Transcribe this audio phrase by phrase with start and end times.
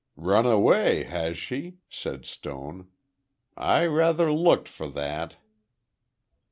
[0.17, 2.87] "Run away, has she?" said Stone.
[3.55, 5.37] "I rather looked for that."